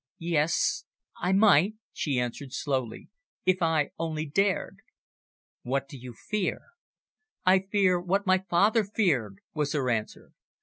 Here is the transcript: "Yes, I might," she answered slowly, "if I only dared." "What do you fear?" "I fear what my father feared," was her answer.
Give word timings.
"Yes, 0.17 0.85
I 1.21 1.31
might," 1.31 1.75
she 1.93 2.17
answered 2.19 2.53
slowly, 2.53 3.09
"if 3.45 3.61
I 3.61 3.91
only 3.99 4.25
dared." 4.25 4.77
"What 5.61 5.87
do 5.87 5.95
you 5.95 6.15
fear?" 6.15 6.69
"I 7.45 7.59
fear 7.71 8.01
what 8.01 8.25
my 8.25 8.39
father 8.49 8.83
feared," 8.83 9.37
was 9.53 9.73
her 9.73 9.91
answer. 9.91 10.31